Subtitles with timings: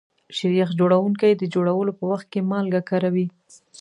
[0.35, 3.27] شیریخ جوړونکي د جوړولو په وخت کې مالګه کاروي.